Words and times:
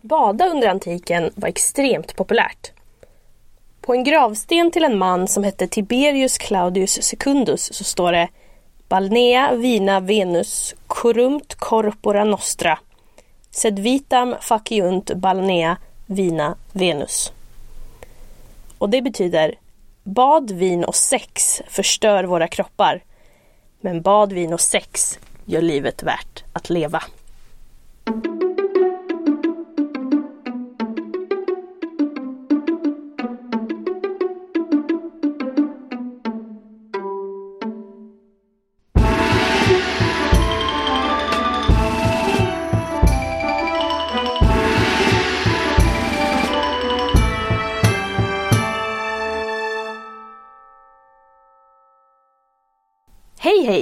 Att 0.00 0.08
bada 0.08 0.48
under 0.48 0.68
antiken 0.68 1.30
var 1.34 1.48
extremt 1.48 2.16
populärt. 2.16 2.72
På 3.80 3.94
en 3.94 4.04
gravsten 4.04 4.70
till 4.70 4.84
en 4.84 4.98
man 4.98 5.28
som 5.28 5.44
hette 5.44 5.66
Tiberius 5.66 6.38
Claudius 6.38 7.02
Secundus 7.02 7.74
så 7.74 7.84
står 7.84 8.12
det 8.12 8.28
Balnea 8.88 9.54
vina 9.54 10.00
Venus 10.00 10.74
corrumt 10.86 11.54
corpora 11.54 12.24
nostra 12.24 12.78
sed 13.50 13.78
vitam 13.78 14.34
faciunt 14.40 15.14
balnea 15.14 15.76
vina 16.06 16.56
Venus. 16.72 17.32
Och 18.78 18.90
det 18.90 19.02
betyder 19.02 19.54
Bad, 20.02 20.50
vin 20.50 20.84
och 20.84 20.96
sex 20.96 21.62
förstör 21.68 22.24
våra 22.24 22.48
kroppar. 22.48 23.02
Men 23.80 24.02
bad, 24.02 24.32
vin 24.32 24.52
och 24.52 24.60
sex 24.60 25.18
gör 25.44 25.62
livet 25.62 26.02
värt 26.02 26.44
att 26.52 26.70
leva. 26.70 27.02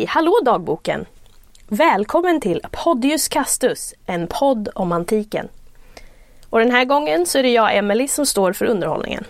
Hallå 0.08 0.40
dagboken! 0.44 1.06
Välkommen 1.66 2.40
till 2.40 2.60
Podius 2.70 3.28
Castus, 3.28 3.94
en 4.06 4.26
podd 4.26 4.68
om 4.74 4.92
antiken. 4.92 5.48
Och 6.50 6.58
den 6.58 6.70
här 6.70 6.84
gången 6.84 7.26
så 7.26 7.38
är 7.38 7.42
det 7.42 7.52
jag, 7.52 7.76
Emelie, 7.76 8.08
som 8.08 8.26
står 8.26 8.52
för 8.52 8.64
underhållningen. 8.64 9.24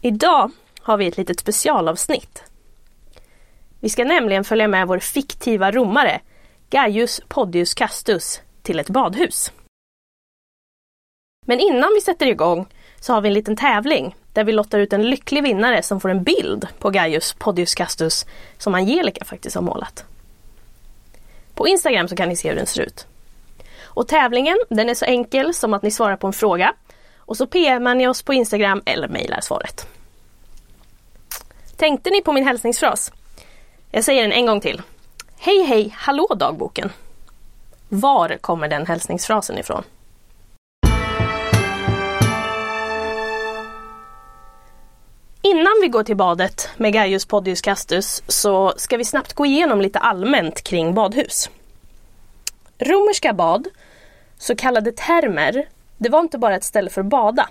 Idag 0.00 0.50
har 0.80 0.96
vi 0.96 1.06
ett 1.06 1.16
litet 1.16 1.40
specialavsnitt. 1.40 2.42
Vi 3.80 3.88
ska 3.88 4.04
nämligen 4.04 4.44
följa 4.44 4.68
med 4.68 4.88
vår 4.88 4.98
fiktiva 4.98 5.70
romare, 5.70 6.20
Gaius 6.70 7.20
Podius 7.28 7.74
Castus, 7.74 8.40
till 8.62 8.78
ett 8.78 8.90
badhus. 8.90 9.52
Men 11.46 11.60
innan 11.60 11.90
vi 11.94 12.00
sätter 12.00 12.26
igång 12.26 12.66
så 13.00 13.12
har 13.12 13.20
vi 13.20 13.28
en 13.28 13.34
liten 13.34 13.56
tävling 13.56 14.16
där 14.38 14.44
vi 14.44 14.52
lottar 14.52 14.78
ut 14.78 14.92
en 14.92 15.10
lycklig 15.10 15.42
vinnare 15.42 15.82
som 15.82 16.00
får 16.00 16.08
en 16.08 16.22
bild 16.22 16.66
på 16.78 16.90
Gaius 16.90 17.32
Podius 17.32 17.74
Castus 17.74 18.26
som 18.58 18.74
Angelica 18.74 19.24
faktiskt 19.24 19.54
har 19.54 19.62
målat. 19.62 20.04
På 21.54 21.68
Instagram 21.68 22.08
så 22.08 22.16
kan 22.16 22.28
ni 22.28 22.36
se 22.36 22.48
hur 22.48 22.56
den 22.56 22.66
ser 22.66 22.82
ut. 22.82 23.06
Och 23.82 24.08
tävlingen 24.08 24.56
den 24.68 24.88
är 24.88 24.94
så 24.94 25.04
enkel 25.04 25.54
som 25.54 25.74
att 25.74 25.82
ni 25.82 25.90
svarar 25.90 26.16
på 26.16 26.26
en 26.26 26.32
fråga 26.32 26.74
och 27.16 27.36
så 27.36 27.46
PMar 27.46 27.94
ni 27.94 28.08
oss 28.08 28.22
på 28.22 28.34
Instagram 28.34 28.82
eller 28.86 29.08
mejlar 29.08 29.40
svaret. 29.40 29.88
Tänkte 31.76 32.10
ni 32.10 32.22
på 32.22 32.32
min 32.32 32.46
hälsningsfras? 32.46 33.12
Jag 33.90 34.04
säger 34.04 34.22
den 34.22 34.32
en 34.32 34.46
gång 34.46 34.60
till. 34.60 34.82
Hej 35.38 35.62
hej, 35.62 35.94
hallå 35.96 36.26
dagboken! 36.36 36.92
Var 37.88 38.36
kommer 38.40 38.68
den 38.68 38.86
hälsningsfrasen 38.86 39.58
ifrån? 39.58 39.84
Innan 45.50 45.72
vi 45.82 45.88
går 45.88 46.02
till 46.02 46.16
badet 46.16 46.68
med 46.76 46.92
Gaius 46.92 47.26
Podius 47.26 47.60
Castus 47.60 48.22
så 48.26 48.74
ska 48.76 48.96
vi 48.96 49.04
snabbt 49.04 49.32
gå 49.32 49.46
igenom 49.46 49.80
lite 49.80 49.98
allmänt 49.98 50.62
kring 50.62 50.94
badhus. 50.94 51.50
Romerska 52.78 53.32
bad, 53.32 53.68
så 54.38 54.56
kallade 54.56 54.92
termer, 54.92 55.68
det 55.98 56.08
var 56.08 56.20
inte 56.20 56.38
bara 56.38 56.56
ett 56.56 56.64
ställe 56.64 56.90
för 56.90 57.00
att 57.00 57.06
bada. 57.06 57.48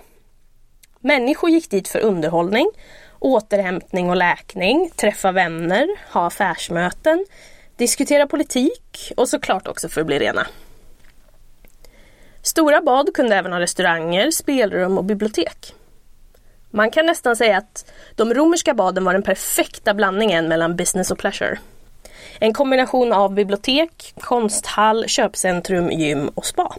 Människor 1.00 1.50
gick 1.50 1.70
dit 1.70 1.88
för 1.88 2.00
underhållning, 2.00 2.70
återhämtning 3.18 4.10
och 4.10 4.16
läkning, 4.16 4.90
träffa 4.96 5.32
vänner, 5.32 5.88
ha 6.12 6.26
affärsmöten, 6.26 7.26
diskutera 7.76 8.26
politik 8.26 9.12
och 9.16 9.28
såklart 9.28 9.68
också 9.68 9.88
för 9.88 10.00
att 10.00 10.06
bli 10.06 10.18
rena. 10.18 10.46
Stora 12.42 12.80
bad 12.80 13.14
kunde 13.14 13.36
även 13.36 13.52
ha 13.52 13.60
restauranger, 13.60 14.30
spelrum 14.30 14.98
och 14.98 15.04
bibliotek. 15.04 15.74
Man 16.70 16.90
kan 16.90 17.06
nästan 17.06 17.36
säga 17.36 17.58
att 17.58 17.92
de 18.14 18.34
romerska 18.34 18.74
baden 18.74 19.04
var 19.04 19.12
den 19.12 19.22
perfekta 19.22 19.94
blandningen 19.94 20.48
mellan 20.48 20.76
business 20.76 21.10
och 21.10 21.18
pleasure. 21.18 21.58
En 22.38 22.52
kombination 22.52 23.12
av 23.12 23.34
bibliotek, 23.34 24.14
konsthall, 24.20 25.04
köpcentrum, 25.08 25.90
gym 25.90 26.28
och 26.28 26.46
spa. 26.46 26.76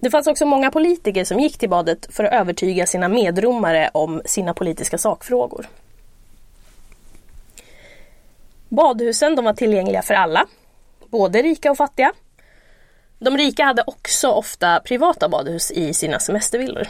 Det 0.00 0.10
fanns 0.10 0.26
också 0.26 0.46
många 0.46 0.70
politiker 0.70 1.24
som 1.24 1.40
gick 1.40 1.58
till 1.58 1.68
badet 1.68 2.08
för 2.10 2.24
att 2.24 2.32
övertyga 2.32 2.86
sina 2.86 3.08
medromare 3.08 3.90
om 3.94 4.22
sina 4.24 4.54
politiska 4.54 4.98
sakfrågor. 4.98 5.68
Badhusen 8.68 9.36
de 9.36 9.44
var 9.44 9.52
tillgängliga 9.52 10.02
för 10.02 10.14
alla, 10.14 10.46
både 11.06 11.42
rika 11.42 11.70
och 11.70 11.76
fattiga. 11.76 12.12
De 13.18 13.36
rika 13.36 13.64
hade 13.64 13.84
också 13.86 14.28
ofta 14.28 14.80
privata 14.80 15.28
badhus 15.28 15.70
i 15.70 15.94
sina 15.94 16.18
semestervillor. 16.18 16.88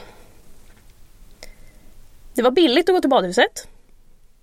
Det 2.39 2.43
var 2.43 2.51
billigt 2.51 2.89
att 2.89 2.95
gå 2.95 3.01
till 3.01 3.11
badhuset. 3.11 3.69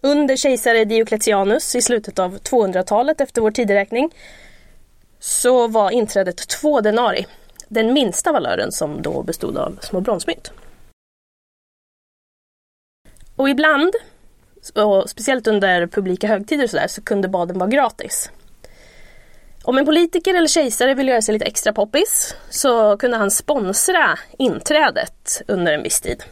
Under 0.02 0.36
kejsare 0.36 0.86
Diocletianus 0.86 1.76
i 1.76 1.82
slutet 1.82 2.20
av 2.20 2.38
200-talet 2.38 3.22
efter 3.22 3.42
vår 3.42 3.52
tideräkning 3.52 4.10
så 5.20 5.68
var 5.68 5.92
inträdet 5.92 6.48
två 6.48 6.82
denari, 6.82 7.26
den 7.68 7.94
minsta 7.94 8.32
valören 8.32 8.72
som 8.72 9.02
då 9.02 9.24
bestod 9.24 9.58
av 9.58 9.78
små 9.82 10.02
bronsmynt. 10.02 10.52
Och 13.36 13.50
ibland, 13.50 13.94
och 14.76 15.10
speciellt 15.10 15.48
under 15.48 15.88
publika 15.88 16.28
högtider 16.28 16.64
och 16.64 16.70
sådär, 16.70 16.88
så 16.88 17.02
kunde 17.02 17.28
baden 17.28 17.60
vara 17.60 17.70
gratis. 17.70 18.32
Om 19.64 19.78
en 19.78 19.86
politiker 19.86 20.34
eller 20.34 20.48
kejsare 20.48 20.94
ville 20.94 21.12
göra 21.12 21.22
sig 21.22 21.34
lite 21.34 21.46
extra 21.46 21.74
poppis 21.74 22.36
så 22.50 22.98
kunde 22.98 23.18
han 23.18 23.32
sponsra 23.32 24.20
inträdet 24.38 25.42
under 25.48 25.74
en 25.74 25.84
viss 25.84 26.02
tid. 26.02 26.24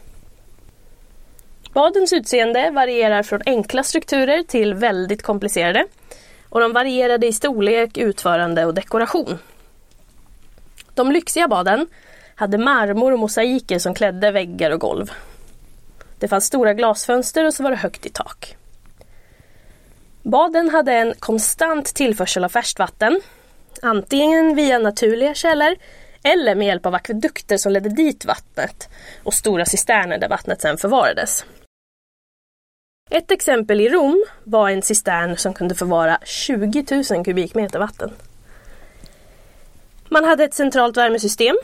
Badens 1.73 2.13
utseende 2.13 2.69
varierar 2.69 3.23
från 3.23 3.41
enkla 3.45 3.83
strukturer 3.83 4.43
till 4.43 4.73
väldigt 4.73 5.23
komplicerade. 5.23 5.85
Och 6.49 6.59
de 6.59 6.73
varierade 6.73 7.27
i 7.27 7.33
storlek, 7.33 7.97
utförande 7.97 8.65
och 8.65 8.73
dekoration. 8.73 9.39
De 10.93 11.11
lyxiga 11.11 11.47
baden 11.47 11.87
hade 12.35 12.57
marmor 12.57 13.11
och 13.11 13.19
mosaiker 13.19 13.79
som 13.79 13.93
klädde 13.93 14.31
väggar 14.31 14.71
och 14.71 14.79
golv. 14.79 15.11
Det 16.19 16.27
fanns 16.27 16.45
stora 16.45 16.73
glasfönster 16.73 17.45
och 17.45 17.53
så 17.53 17.63
var 17.63 17.69
det 17.69 17.77
högt 17.77 18.05
i 18.05 18.09
tak. 18.09 18.55
Baden 20.21 20.69
hade 20.69 20.93
en 20.93 21.13
konstant 21.19 21.85
tillförsel 21.85 22.43
av 22.43 22.49
färskt 22.49 22.79
vatten. 22.79 23.21
Antingen 23.81 24.55
via 24.55 24.79
naturliga 24.79 25.33
källor 25.33 25.75
eller 26.23 26.55
med 26.55 26.67
hjälp 26.67 26.85
av 26.85 26.95
akvedukter 26.95 27.57
som 27.57 27.71
ledde 27.71 27.89
dit 27.89 28.25
vattnet 28.25 28.89
och 29.23 29.33
stora 29.33 29.65
cisterner 29.65 30.17
där 30.17 30.29
vattnet 30.29 30.61
sedan 30.61 30.77
förvarades. 30.77 31.45
Ett 33.09 33.31
exempel 33.31 33.81
i 33.81 33.89
Rom 33.89 34.25
var 34.43 34.69
en 34.69 34.81
cistern 34.81 35.37
som 35.37 35.53
kunde 35.53 35.75
förvara 35.75 36.19
20 36.23 37.03
000 37.11 37.25
kubikmeter 37.25 37.79
vatten. 37.79 38.11
Man 40.09 40.25
hade 40.25 40.43
ett 40.43 40.53
centralt 40.53 40.97
värmesystem 40.97 41.55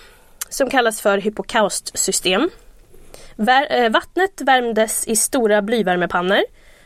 som 0.50 0.70
kallas 0.70 1.02
för 1.02 1.18
hypokaustsystem. 1.18 2.50
Eh, 3.70 3.90
vattnet 3.90 4.42
värmdes 4.42 5.08
i 5.08 5.16
stora 5.16 5.62
blyvärmepannor 5.62 6.44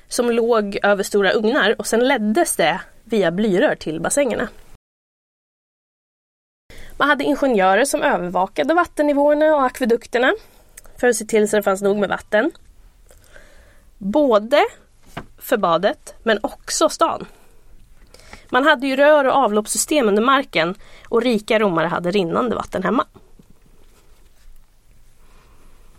som 0.07 0.31
låg 0.31 0.77
över 0.83 1.03
stora 1.03 1.31
ugnar 1.31 1.75
och 1.79 1.87
sen 1.87 2.07
leddes 2.07 2.55
det 2.55 2.81
via 3.03 3.31
blyrör 3.31 3.75
till 3.75 4.01
bassängerna. 4.01 4.47
Man 6.97 7.09
hade 7.09 7.23
ingenjörer 7.23 7.85
som 7.85 8.01
övervakade 8.01 8.73
vattennivåerna 8.73 9.55
och 9.55 9.65
akvedukterna 9.65 10.33
för 10.97 11.07
att 11.07 11.15
se 11.15 11.25
till 11.25 11.49
så 11.49 11.55
det 11.55 11.63
fanns 11.63 11.81
nog 11.81 11.97
med 11.97 12.09
vatten. 12.09 12.51
Både 14.03 14.65
för 15.37 15.57
badet 15.57 16.15
men 16.23 16.39
också 16.43 16.89
stan. 16.89 17.25
Man 18.49 18.63
hade 18.63 18.87
ju 18.87 18.95
rör 18.95 19.25
och 19.25 19.33
avloppssystem 19.33 20.07
under 20.07 20.21
marken 20.23 20.75
och 21.09 21.21
rika 21.21 21.59
romare 21.59 21.87
hade 21.87 22.11
rinnande 22.11 22.55
vatten 22.55 22.83
hemma. 22.83 23.05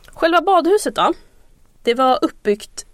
Själva 0.07 0.41
badhuset 0.41 0.95
då? 0.95 1.13
Det 1.83 1.95
var 1.95 2.19
uppbyggt 2.23 2.87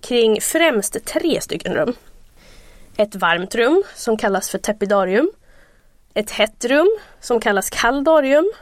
kring 0.00 0.40
främst 0.40 1.04
tre 1.04 1.40
stycken 1.40 1.74
rum. 1.74 1.94
Ett 2.96 3.14
varmt 3.14 3.54
rum 3.54 3.82
som 3.94 4.16
kallas 4.16 4.50
för 4.50 4.58
tepidarium. 4.58 5.30
Ett 6.14 6.30
hett 6.30 6.64
rum 6.64 6.98
som 7.20 7.40
kallas 7.40 7.70
kaldarium. 7.70 8.52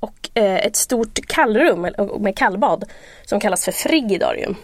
Och 0.00 0.30
eh, 0.34 0.66
ett 0.66 0.76
stort 0.76 1.26
kallrum 1.26 1.80
med 2.20 2.36
kallbad 2.36 2.84
som 3.24 3.40
kallas 3.40 3.64
för 3.64 3.72
frigidarium. 3.72 4.56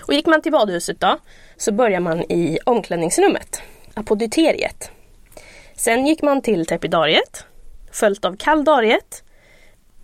Och 0.00 0.14
gick 0.14 0.26
man 0.26 0.42
till 0.42 0.52
badhuset 0.52 1.00
då 1.00 1.18
så 1.56 1.72
börjar 1.72 2.00
man 2.00 2.20
i 2.20 2.58
omklädningsrummet, 2.64 3.62
apodyteriet. 3.94 4.90
Sen 5.76 6.06
gick 6.06 6.22
man 6.22 6.42
till 6.42 6.66
tepidariet 6.66 7.44
följt 7.90 8.24
av 8.24 8.36
kaldariet. 8.36 9.22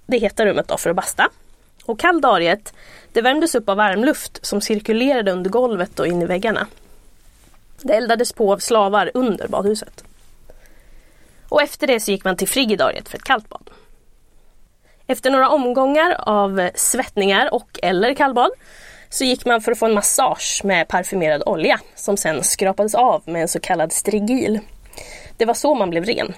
Det 0.07 0.19
heta 0.19 0.47
rummet 0.47 0.69
då 0.69 0.77
för 0.77 0.91
att 0.91 0.97
basta. 0.97 1.29
Och 1.85 2.01
kaldariet 2.01 2.73
det 3.13 3.23
värmdes 3.23 3.55
upp 3.55 3.69
av 3.69 3.77
varmluft 3.77 4.47
som 4.47 4.61
cirkulerade 4.61 5.33
under 5.33 5.51
golvet 5.51 6.01
och 6.01 6.07
in 6.07 6.23
i 6.23 6.27
väggarna. 6.27 6.67
Det 7.81 7.93
eldades 7.95 8.33
på 8.33 8.53
av 8.53 8.59
slavar 8.59 9.11
under 9.15 9.49
badhuset. 9.49 10.05
Och 11.49 11.63
efter 11.63 11.87
det 11.87 12.01
så 12.01 12.11
gick 12.11 12.25
man 12.25 12.37
till 12.37 12.49
frigidariet 12.49 13.09
för 13.09 13.19
ett 13.19 13.25
kallt 13.25 13.49
bad. 13.49 13.71
Efter 15.07 15.31
några 15.31 15.49
omgångar 15.49 16.17
av 16.19 16.71
svettningar 16.75 17.55
och 17.55 17.79
eller 17.83 18.15
kallbad 18.15 18.51
så 19.13 19.25
gick 19.25 19.45
man 19.45 19.61
för 19.61 19.73
att 19.73 19.79
få 19.79 19.87
en 19.87 19.95
massage 19.95 20.61
med 20.65 20.89
parfymerad 20.89 21.43
olja 21.47 21.81
som 21.95 22.17
sen 22.17 22.45
skrapades 22.45 22.95
av 22.95 23.23
med 23.27 23.43
en 23.43 23.49
så 23.49 23.61
kallad 23.61 23.93
strigil. 23.93 24.61
Det 25.37 25.45
var 25.45 25.55
så 25.55 25.75
man 25.75 25.91
blev 25.91 26.05
ren. 26.05 26.35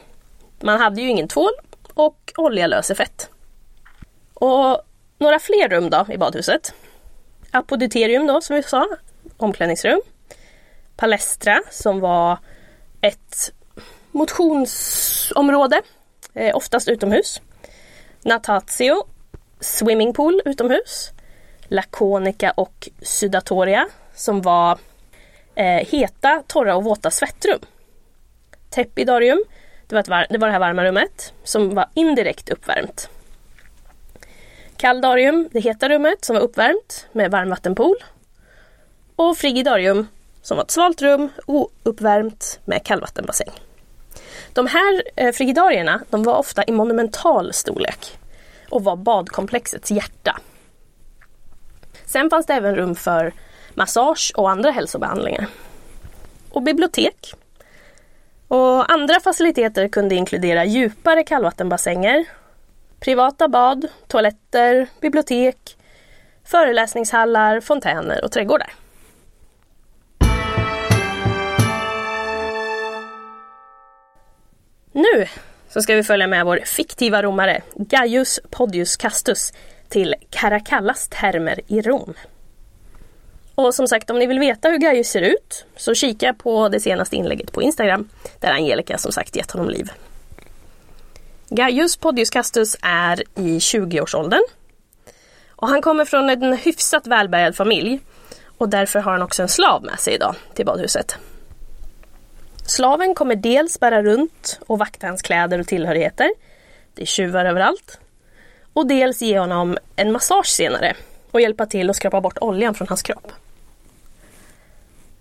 Man 0.60 0.80
hade 0.80 1.02
ju 1.02 1.08
ingen 1.08 1.28
tvål 1.28 1.52
och 1.94 2.32
olja 2.36 2.66
löser 2.66 2.94
fett. 2.94 3.28
Och 4.34 4.82
några 5.18 5.38
fler 5.38 5.68
rum 5.68 5.90
då 5.90 6.06
i 6.12 6.18
badhuset. 6.18 6.74
Apoditerium 7.50 8.26
då 8.26 8.40
som 8.40 8.56
vi 8.56 8.62
sa, 8.62 8.86
omklädningsrum. 9.36 10.00
Palestra 10.96 11.62
som 11.70 12.00
var 12.00 12.38
ett 13.00 13.52
motionsområde, 14.10 15.82
eh, 16.34 16.56
oftast 16.56 16.88
utomhus. 16.88 17.40
Natatio, 18.22 19.04
swimmingpool 19.60 20.42
utomhus. 20.44 21.13
Lakonika 21.74 22.50
och 22.50 22.88
Sudatoria 23.02 23.88
som 24.14 24.42
var 24.42 24.78
eh, 25.54 25.86
heta, 25.88 26.42
torra 26.46 26.76
och 26.76 26.84
våta 26.84 27.10
svettrum. 27.10 27.58
Tepidarium, 28.70 29.44
det 29.86 29.94
var, 29.94 30.00
ett 30.00 30.28
det 30.30 30.38
var 30.38 30.46
det 30.46 30.52
här 30.52 30.60
varma 30.60 30.84
rummet 30.84 31.32
som 31.44 31.74
var 31.74 31.86
indirekt 31.94 32.50
uppvärmt. 32.50 33.08
Kaldarium, 34.76 35.48
det 35.52 35.60
heta 35.60 35.88
rummet 35.88 36.24
som 36.24 36.36
var 36.36 36.42
uppvärmt 36.42 37.06
med 37.12 37.30
varmvattenpool. 37.30 37.96
Och 39.16 39.36
Frigidarium 39.36 40.06
som 40.42 40.56
var 40.56 40.64
ett 40.64 40.70
svalt 40.70 41.02
rum, 41.02 41.28
ouppvärmt 41.46 42.60
med 42.64 42.84
kallvattenbassäng. 42.84 43.50
De 44.52 44.66
här 44.66 45.02
eh, 45.16 45.32
frigidarierna 45.32 46.00
de 46.10 46.22
var 46.22 46.36
ofta 46.36 46.64
i 46.64 46.72
monumental 46.72 47.52
storlek 47.52 48.18
och 48.70 48.84
var 48.84 48.96
badkomplexets 48.96 49.90
hjärta. 49.90 50.40
Sen 52.14 52.30
fanns 52.30 52.46
det 52.46 52.54
även 52.54 52.76
rum 52.76 52.94
för 52.94 53.32
massage 53.74 54.32
och 54.36 54.50
andra 54.50 54.70
hälsobehandlingar. 54.70 55.46
Och 56.50 56.62
bibliotek. 56.62 57.34
Och 58.48 58.92
andra 58.92 59.20
faciliteter 59.20 59.88
kunde 59.88 60.14
inkludera 60.14 60.64
djupare 60.64 61.24
kallvattenbassänger, 61.24 62.24
privata 63.00 63.48
bad, 63.48 63.86
toaletter, 64.06 64.86
bibliotek, 65.00 65.76
föreläsningshallar, 66.44 67.60
fontäner 67.60 68.24
och 68.24 68.32
trädgårdar. 68.32 68.72
Nu 74.92 75.26
så 75.68 75.82
ska 75.82 75.94
vi 75.94 76.02
följa 76.02 76.26
med 76.26 76.44
vår 76.44 76.60
fiktiva 76.64 77.22
romare 77.22 77.62
Gaius 77.74 78.40
Podius 78.50 78.96
Castus 78.96 79.52
till 79.94 80.14
Caracallas 80.30 81.08
termer 81.08 81.60
i 81.66 81.80
Rom. 81.80 82.14
Och 83.54 83.74
som 83.74 83.88
sagt, 83.88 84.10
om 84.10 84.18
ni 84.18 84.26
vill 84.26 84.38
veta 84.38 84.68
hur 84.68 84.78
Gaius 84.78 85.08
ser 85.08 85.22
ut 85.22 85.66
så 85.76 85.94
kika 85.94 86.34
på 86.34 86.68
det 86.68 86.80
senaste 86.80 87.16
inlägget 87.16 87.52
på 87.52 87.62
Instagram 87.62 88.08
där 88.40 88.52
Angelica 88.52 88.98
som 88.98 89.12
sagt 89.12 89.36
gett 89.36 89.50
honom 89.50 89.70
liv. 89.70 89.92
Gaius 91.48 91.96
Podius 91.96 92.30
Castus 92.30 92.76
är 92.82 93.22
i 93.38 93.58
20-årsåldern. 93.58 94.42
Och 95.48 95.68
han 95.68 95.82
kommer 95.82 96.04
från 96.04 96.30
en 96.30 96.52
hyfsat 96.52 97.06
välbärgad 97.06 97.56
familj 97.56 98.00
och 98.58 98.68
därför 98.68 98.98
har 98.98 99.12
han 99.12 99.22
också 99.22 99.42
en 99.42 99.48
slav 99.48 99.82
med 99.82 100.00
sig 100.00 100.14
idag 100.14 100.34
till 100.54 100.66
badhuset. 100.66 101.18
Slaven 102.66 103.14
kommer 103.14 103.36
dels 103.36 103.80
bära 103.80 104.02
runt 104.02 104.60
och 104.66 104.78
vakta 104.78 105.06
hans 105.06 105.22
kläder 105.22 105.58
och 105.58 105.66
tillhörigheter. 105.66 106.30
Det 106.94 107.02
är 107.02 107.06
tjuvar 107.06 107.44
överallt. 107.44 107.98
Och 108.74 108.86
dels 108.86 109.22
ge 109.22 109.38
honom 109.38 109.78
en 109.96 110.12
massage 110.12 110.46
senare 110.46 110.96
och 111.30 111.40
hjälpa 111.40 111.66
till 111.66 111.90
att 111.90 111.96
skrapa 111.96 112.20
bort 112.20 112.38
oljan 112.40 112.74
från 112.74 112.88
hans 112.88 113.02
kropp. 113.02 113.32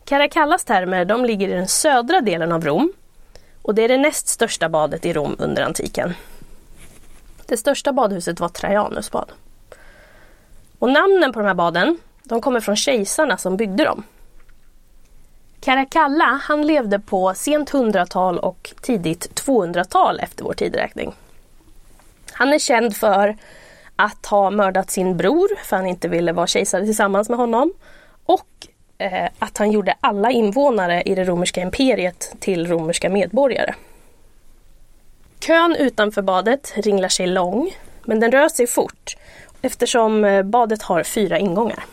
Caracallas 0.06 0.64
termer 0.64 1.06
de 1.06 1.26
ligger 1.26 1.50
i 1.50 1.54
den 1.54 1.68
södra 1.68 2.22
delen 2.22 2.52
av 2.52 2.66
Rom 2.66 2.94
och 3.62 3.76
det 3.76 3.84
är 3.84 3.88
det 3.88 3.98
näst 3.98 4.28
största 4.28 4.70
badet 4.70 5.06
i 5.06 5.14
Rom 5.14 5.36
under 5.40 5.64
antiken. 5.64 6.14
Det 7.46 7.58
största 7.58 7.94
badhuset 7.94 8.40
var 8.40 8.50
Trajanus 8.50 9.12
bad. 9.12 9.32
Och 10.80 10.90
namnen 10.90 11.34
på 11.34 11.40
de 11.40 11.46
här 11.46 11.54
baden 11.54 11.98
de 12.24 12.42
kommer 12.42 12.60
från 12.60 12.76
kejsarna 12.76 13.38
som 13.38 13.58
byggde 13.58 13.84
dem. 13.84 14.04
Caracalla 15.60 16.40
han 16.44 16.68
levde 16.68 17.00
på 17.00 17.34
sent 17.34 17.72
100-tal 17.72 18.40
och 18.40 18.74
tidigt 18.82 19.46
200-tal 19.46 20.20
efter 20.20 20.44
vår 20.44 20.54
tidräkning. 20.54 21.14
Han 22.34 22.54
är 22.54 22.60
känd 22.60 22.96
för 22.96 23.38
att 23.96 24.26
ha 24.26 24.50
mördat 24.50 24.92
sin 24.92 25.18
bror 25.18 25.50
för 25.64 25.76
han 25.76 25.86
inte 25.86 26.08
ville 26.08 26.32
vara 26.32 26.48
kejsare 26.48 26.86
tillsammans 26.86 27.30
med 27.30 27.38
honom 27.38 27.74
och 28.26 28.68
eh, 28.98 29.30
att 29.40 29.58
han 29.58 29.72
gjorde 29.72 29.96
alla 30.00 30.32
invånare 30.32 31.02
i 31.02 31.16
det 31.16 31.24
romerska 31.24 31.62
imperiet 31.62 32.36
till 32.40 32.68
romerska 32.68 33.10
medborgare. 33.10 33.74
Kön 35.40 35.76
utanför 35.76 36.22
badet 36.22 36.74
ringlar 36.76 37.10
sig 37.10 37.28
lång 37.28 37.72
men 38.06 38.20
den 38.20 38.32
rör 38.32 38.50
sig 38.50 38.68
fort 38.68 39.18
eftersom 39.62 40.26
eh, 40.26 40.44
badet 40.44 40.82
har 40.82 41.04
fyra 41.04 41.40
ingångar. 41.40 41.84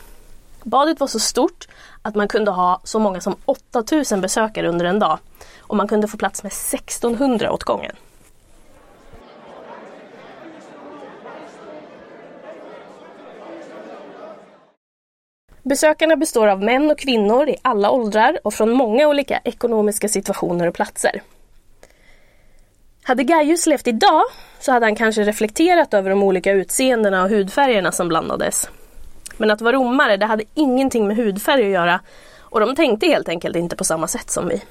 Badet 0.62 1.00
var 1.00 1.06
så 1.06 1.18
stort 1.18 1.68
att 2.02 2.14
man 2.14 2.28
kunde 2.28 2.50
ha 2.50 2.80
så 2.84 2.98
många 2.98 3.20
som 3.20 3.36
8000 3.44 4.20
besökare 4.20 4.68
under 4.68 4.84
en 4.84 4.98
dag 4.98 5.18
och 5.60 5.76
man 5.76 5.88
kunde 5.88 6.08
få 6.08 6.16
plats 6.16 6.42
med 6.42 6.52
1600 6.52 7.52
åt 7.52 7.64
gången. 7.64 7.96
Besökarna 15.62 16.16
består 16.16 16.46
av 16.46 16.62
män 16.62 16.90
och 16.90 16.98
kvinnor 16.98 17.48
i 17.48 17.56
alla 17.62 17.90
åldrar 17.90 18.38
och 18.44 18.54
från 18.54 18.70
många 18.70 19.08
olika 19.08 19.40
ekonomiska 19.44 20.08
situationer 20.08 20.66
och 20.66 20.74
platser. 20.74 21.22
Hade 23.02 23.24
Gaius 23.24 23.66
levt 23.66 23.86
idag 23.86 24.22
så 24.60 24.72
hade 24.72 24.86
han 24.86 24.96
kanske 24.96 25.22
reflekterat 25.22 25.94
över 25.94 26.10
de 26.10 26.22
olika 26.22 26.52
utseendena 26.52 27.22
och 27.22 27.30
hudfärgerna 27.30 27.92
som 27.92 28.08
blandades. 28.08 28.68
Men 29.36 29.50
att 29.50 29.60
vara 29.60 29.76
romare 29.76 30.16
det 30.16 30.26
hade 30.26 30.44
ingenting 30.54 31.06
med 31.08 31.16
hudfärg 31.16 31.64
att 31.64 31.72
göra 31.72 32.00
och 32.38 32.60
de 32.60 32.76
tänkte 32.76 33.06
helt 33.06 33.28
enkelt 33.28 33.56
inte 33.56 33.76
på 33.76 33.84
samma 33.84 34.08
sätt 34.08 34.30
som 34.30 34.48
vi. 34.48 34.62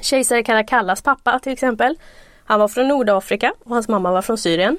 Kejsare 0.00 0.42
Caracallas 0.42 1.02
pappa 1.02 1.38
till 1.38 1.52
exempel, 1.52 1.96
han 2.44 2.60
var 2.60 2.68
från 2.68 2.88
Nordafrika 2.88 3.52
och 3.64 3.70
hans 3.70 3.88
mamma 3.88 4.12
var 4.12 4.22
från 4.22 4.38
Syrien. 4.38 4.78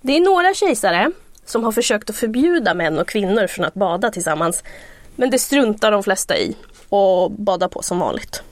Det 0.00 0.16
är 0.16 0.20
några 0.20 0.54
kejsare 0.54 1.12
som 1.48 1.64
har 1.64 1.72
försökt 1.72 2.10
att 2.10 2.16
förbjuda 2.16 2.74
män 2.74 2.98
och 2.98 3.08
kvinnor 3.08 3.46
från 3.46 3.64
att 3.64 3.74
bada 3.74 4.10
tillsammans. 4.10 4.62
Men 5.16 5.30
det 5.30 5.38
struntar 5.38 5.90
de 5.90 6.02
flesta 6.02 6.38
i 6.38 6.56
och 6.88 7.30
badar 7.30 7.68
på 7.68 7.82
som 7.82 7.98
vanligt. 7.98 8.42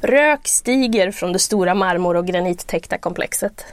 Rök 0.00 0.48
stiger 0.48 1.10
från 1.10 1.32
det 1.32 1.38
stora 1.38 1.74
marmor 1.74 2.16
och 2.16 2.26
granittäckta 2.26 2.98
komplexet. 2.98 3.64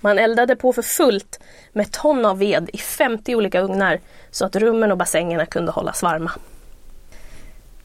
Man 0.00 0.18
eldade 0.18 0.56
på 0.56 0.72
för 0.72 0.82
fullt 0.82 1.40
med 1.72 1.92
ton 1.92 2.24
av 2.24 2.38
ved 2.38 2.70
i 2.72 2.78
50 2.78 3.34
olika 3.34 3.60
ugnar 3.60 4.00
så 4.30 4.44
att 4.44 4.56
rummen 4.56 4.92
och 4.92 4.98
bassängerna 4.98 5.46
kunde 5.46 5.72
hållas 5.72 6.02
varma. 6.02 6.32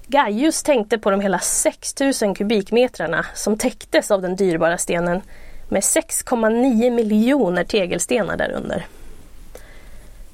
Gaius 0.07 0.63
tänkte 0.63 0.97
på 0.97 1.11
de 1.11 1.21
hela 1.21 1.39
6000 1.39 2.35
kubikmetrarna 2.35 3.25
som 3.35 3.57
täcktes 3.57 4.11
av 4.11 4.21
den 4.21 4.35
dyrbara 4.35 4.77
stenen 4.77 5.21
med 5.69 5.81
6,9 5.81 6.91
miljoner 6.91 7.63
tegelstenar 7.63 8.37
därunder. 8.37 8.87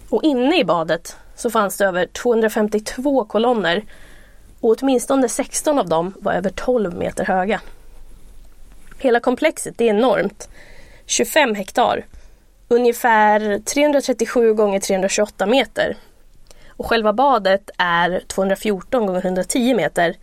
Och 0.10 0.24
inne 0.24 0.60
i 0.60 0.64
badet 0.64 1.18
så 1.36 1.50
fanns 1.50 1.78
det 1.78 1.86
över 1.86 2.06
252 2.06 3.26
kolonner 3.26 3.84
och 4.60 4.78
åtminstone 4.82 5.30
16 5.30 5.80
av 5.80 5.90
dem 5.90 6.14
var 6.20 6.34
över 6.34 6.50
12 6.50 6.98
meter 6.98 7.26
höga. 7.26 7.62
Hela 9.00 9.20
komplexet 9.20 9.82
är 9.82 9.86
enormt 9.86 10.50
25 11.06 11.56
hektar. 11.56 12.06
Ungefär 12.68 13.60
337 13.60 14.54
gånger 14.54 14.80
328 14.80 15.46
meter. 15.46 15.98
Och 16.70 16.86
själva 16.86 17.14
badet 17.14 17.70
är 17.78 18.24
214 18.28 19.06
gånger 19.06 19.26
110 19.26 19.74
meter 19.74 20.16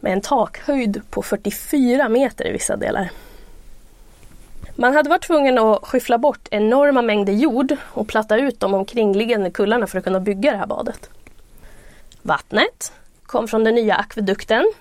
med 0.00 0.12
en 0.12 0.20
takhöjd 0.20 1.02
på 1.10 1.22
44 1.22 2.08
meter 2.08 2.46
i 2.46 2.52
vissa 2.52 2.76
delar. 2.76 3.10
Man 4.76 4.94
hade 4.94 5.10
varit 5.10 5.22
tvungen 5.22 5.58
att 5.58 5.86
skyffla 5.86 6.18
bort 6.18 6.48
enorma 6.50 7.02
mängder 7.02 7.32
jord 7.32 7.76
och 7.84 8.08
platta 8.08 8.36
ut 8.36 8.60
de 8.60 8.74
omkringliggande 8.74 9.50
kullarna 9.50 9.86
för 9.86 9.98
att 9.98 10.04
kunna 10.04 10.20
bygga 10.20 10.50
det 10.50 10.56
här 10.56 10.66
badet. 10.66 11.10
Vattnet 12.22 12.92
kom 13.26 13.48
från 13.48 13.64
den 13.64 13.74
nya 13.74 13.94
akvedukten 13.94 14.72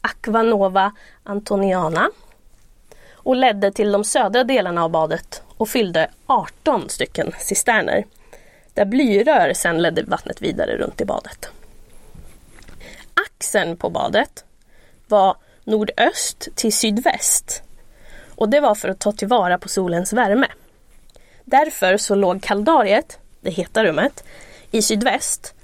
Aquanova 0.00 0.92
Antoniana 1.22 2.10
och 3.12 3.36
ledde 3.36 3.72
till 3.72 3.92
de 3.92 4.04
södra 4.04 4.44
delarna 4.44 4.84
av 4.84 4.90
badet 4.90 5.42
och 5.56 5.68
fyllde 5.68 6.10
18 6.26 6.88
stycken 6.88 7.32
cisterner. 7.38 8.04
Där 8.74 8.84
blyrör 8.84 9.52
sedan 9.52 9.82
ledde 9.82 10.02
vattnet 10.02 10.42
vidare 10.42 10.76
runt 10.76 11.00
i 11.00 11.04
badet. 11.04 11.48
Axeln 13.14 13.76
på 13.76 13.90
badet 13.90 14.44
var 15.08 15.36
nordöst 15.64 16.48
till 16.54 16.72
sydväst 16.72 17.62
och 18.36 18.48
det 18.48 18.60
var 18.60 18.74
för 18.74 18.88
att 18.88 18.98
ta 18.98 19.12
tillvara 19.12 19.58
på 19.58 19.68
solens 19.68 20.12
värme. 20.12 20.46
Därför 21.44 21.96
så 21.96 22.14
låg 22.14 22.42
kaldariet, 22.42 23.18
det 23.40 23.50
heta 23.50 23.84
rummet, 23.84 24.24
i 24.70 24.82
sydväst 24.82 25.54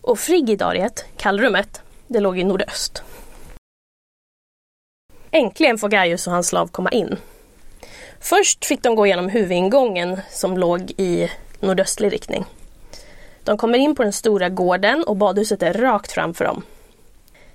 och 0.00 0.18
frigidariet, 0.18 1.04
kallrummet, 1.16 1.82
det 2.06 2.20
låg 2.20 2.38
i 2.38 2.44
nordöst. 2.44 3.02
Äntligen 5.30 5.78
får 5.78 5.88
Gaius 5.88 6.26
och 6.26 6.32
hans 6.32 6.48
slav 6.48 6.66
komma 6.66 6.90
in. 6.90 7.16
Först 8.20 8.64
fick 8.64 8.82
de 8.82 8.94
gå 8.94 9.06
igenom 9.06 9.28
huvudingången 9.28 10.20
som 10.30 10.58
låg 10.58 10.90
i 10.96 11.30
nordöstlig 11.60 12.12
riktning. 12.12 12.44
De 13.44 13.58
kommer 13.58 13.78
in 13.78 13.94
på 13.94 14.02
den 14.02 14.12
stora 14.12 14.48
gården 14.48 15.04
och 15.04 15.16
badhuset 15.16 15.62
är 15.62 15.72
rakt 15.72 16.12
framför 16.12 16.44
dem. 16.44 16.62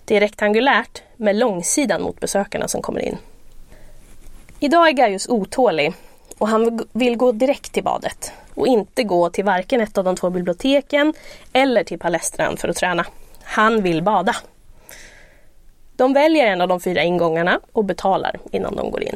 Det 0.06 0.16
är 0.16 0.20
rektangulärt 0.20 1.02
med 1.16 1.36
långsidan 1.36 2.02
mot 2.02 2.20
besökarna 2.20 2.68
som 2.68 2.82
kommer 2.82 3.00
in. 3.00 3.18
Idag 4.60 4.88
är 4.88 4.92
Gaius 4.92 5.30
otålig 5.30 5.94
och 6.38 6.48
han 6.48 6.88
vill 6.94 7.18
gå 7.18 7.32
direkt 7.32 7.72
till 7.72 7.84
badet 7.84 8.32
och 8.54 8.68
inte 8.68 9.04
gå 9.04 9.30
till 9.30 9.46
varken 9.46 9.82
ett 9.82 9.98
av 9.98 10.04
de 10.04 10.16
två 10.16 10.30
biblioteken 10.30 11.14
eller 11.54 11.84
till 11.84 12.00
palestran 12.00 12.58
för 12.58 12.68
att 12.68 12.76
träna. 12.76 13.06
Han 13.44 13.82
vill 13.82 14.04
bada. 14.04 14.36
De 15.96 16.14
väljer 16.14 16.48
en 16.48 16.62
av 16.62 16.68
de 16.68 16.80
fyra 16.80 17.04
ingångarna 17.04 17.60
och 17.72 17.86
betalar 17.86 18.40
innan 18.52 18.76
de 18.76 18.92
går 18.92 19.04
in. 19.04 19.16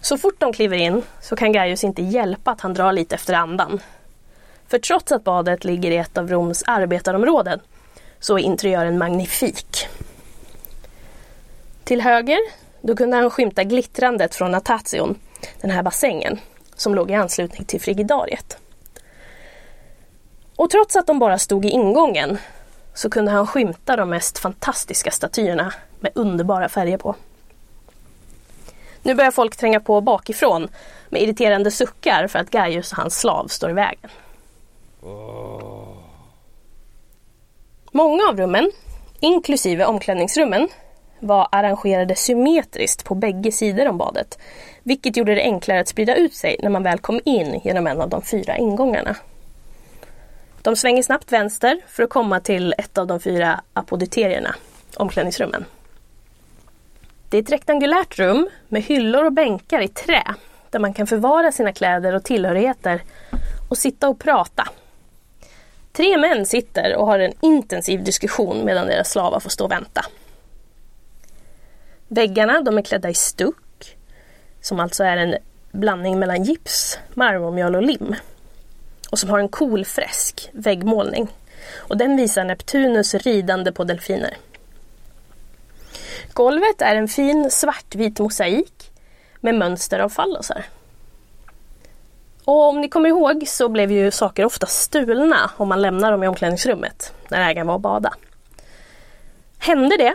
Så 0.00 0.18
fort 0.18 0.40
de 0.40 0.52
kliver 0.52 0.76
in 0.76 1.02
så 1.20 1.36
kan 1.36 1.52
Gaius 1.52 1.84
inte 1.84 2.02
hjälpa 2.02 2.50
att 2.50 2.60
han 2.60 2.74
drar 2.74 2.92
lite 2.92 3.14
efter 3.14 3.34
andan. 3.34 3.80
För 4.68 4.78
trots 4.78 5.12
att 5.12 5.24
badet 5.24 5.64
ligger 5.64 5.90
i 5.90 5.96
ett 5.96 6.18
av 6.18 6.28
Roms 6.28 6.62
arbetarområden 6.66 7.60
så 8.20 8.38
är 8.38 8.42
interiören 8.42 8.98
magnifik. 8.98 9.86
Till 11.90 12.00
höger, 12.00 12.38
då 12.80 12.96
kunde 12.96 13.16
han 13.16 13.30
skymta 13.30 13.64
glittrandet 13.64 14.34
från 14.34 14.50
Natation, 14.50 15.18
den 15.60 15.70
här 15.70 15.82
bassängen, 15.82 16.40
som 16.74 16.94
låg 16.94 17.10
i 17.10 17.14
anslutning 17.14 17.64
till 17.64 17.80
frigidariet. 17.80 18.58
Och 20.56 20.70
trots 20.70 20.96
att 20.96 21.06
de 21.06 21.18
bara 21.18 21.38
stod 21.38 21.64
i 21.64 21.68
ingången 21.68 22.38
så 22.94 23.10
kunde 23.10 23.30
han 23.30 23.46
skymta 23.46 23.96
de 23.96 24.10
mest 24.10 24.38
fantastiska 24.38 25.10
statyerna 25.10 25.72
med 26.00 26.12
underbara 26.14 26.68
färger 26.68 26.98
på. 26.98 27.14
Nu 29.02 29.14
börjar 29.14 29.30
folk 29.30 29.56
tränga 29.56 29.80
på 29.80 30.00
bakifrån 30.00 30.68
med 31.08 31.22
irriterande 31.22 31.70
suckar 31.70 32.26
för 32.26 32.38
att 32.38 32.50
Gaius 32.50 32.92
och 32.92 32.98
hans 32.98 33.20
slav 33.20 33.46
står 33.46 33.70
i 33.70 33.74
vägen. 33.74 34.10
Många 37.92 38.28
av 38.28 38.36
rummen, 38.36 38.70
inklusive 39.20 39.84
omklädningsrummen, 39.84 40.68
var 41.20 41.48
arrangerade 41.52 42.14
symmetriskt 42.14 43.04
på 43.04 43.14
bägge 43.14 43.52
sidor 43.52 43.88
om 43.88 43.98
badet, 43.98 44.38
vilket 44.82 45.16
gjorde 45.16 45.34
det 45.34 45.42
enklare 45.42 45.80
att 45.80 45.88
sprida 45.88 46.14
ut 46.14 46.34
sig 46.34 46.56
när 46.62 46.70
man 46.70 46.82
väl 46.82 46.98
kom 46.98 47.20
in 47.24 47.60
genom 47.64 47.86
en 47.86 48.00
av 48.00 48.08
de 48.08 48.22
fyra 48.22 48.56
ingångarna. 48.56 49.16
De 50.62 50.76
svänger 50.76 51.02
snabbt 51.02 51.32
vänster 51.32 51.80
för 51.88 52.02
att 52.02 52.10
komma 52.10 52.40
till 52.40 52.74
ett 52.78 52.98
av 52.98 53.06
de 53.06 53.20
fyra 53.20 53.60
apoditerierna, 53.72 54.54
omklädningsrummen. 54.96 55.64
Det 57.28 57.38
är 57.38 57.42
ett 57.42 57.52
rektangulärt 57.52 58.18
rum 58.18 58.48
med 58.68 58.82
hyllor 58.82 59.24
och 59.24 59.32
bänkar 59.32 59.80
i 59.80 59.88
trä 59.88 60.22
där 60.70 60.78
man 60.78 60.94
kan 60.94 61.06
förvara 61.06 61.52
sina 61.52 61.72
kläder 61.72 62.14
och 62.14 62.24
tillhörigheter 62.24 63.02
och 63.70 63.78
sitta 63.78 64.08
och 64.08 64.18
prata. 64.18 64.68
Tre 65.92 66.18
män 66.18 66.46
sitter 66.46 66.96
och 66.96 67.06
har 67.06 67.18
en 67.18 67.32
intensiv 67.40 68.04
diskussion 68.04 68.64
medan 68.64 68.86
deras 68.86 69.10
slavar 69.10 69.40
får 69.40 69.50
stå 69.50 69.64
och 69.64 69.70
vänta. 69.70 70.04
Väggarna 72.12 72.60
de 72.60 72.78
är 72.78 72.82
klädda 72.82 73.10
i 73.10 73.14
stuck, 73.14 73.96
som 74.60 74.80
alltså 74.80 75.04
är 75.04 75.16
en 75.16 75.36
blandning 75.72 76.18
mellan 76.18 76.44
gips, 76.44 76.98
marmormjöl 77.14 77.76
och 77.76 77.82
lim. 77.82 78.14
Och 79.10 79.18
som 79.18 79.30
har 79.30 79.38
en 79.38 79.48
cool 79.48 79.84
fresk, 79.84 80.50
väggmålning. 80.52 81.28
Och 81.76 81.96
den 81.96 82.16
visar 82.16 82.44
Neptunus 82.44 83.14
ridande 83.14 83.72
på 83.72 83.84
delfiner. 83.84 84.36
Golvet 86.32 86.82
är 86.82 86.94
en 86.94 87.08
fin 87.08 87.50
svartvit 87.50 88.18
mosaik 88.18 88.90
med 89.40 89.54
mönster 89.54 89.98
av 89.98 90.08
fallosar. 90.08 90.64
Och 92.44 92.68
om 92.68 92.80
ni 92.80 92.88
kommer 92.88 93.08
ihåg 93.08 93.44
så 93.48 93.68
blev 93.68 93.92
ju 93.92 94.10
saker 94.10 94.44
ofta 94.44 94.66
stulna 94.66 95.50
om 95.56 95.68
man 95.68 95.82
lämnar 95.82 96.12
dem 96.12 96.24
i 96.24 96.28
omklädningsrummet 96.28 97.12
när 97.28 97.50
ägaren 97.50 97.66
var 97.66 97.74
och 97.74 97.80
bada. 97.80 98.14
Hände 99.58 99.96
det, 99.96 100.14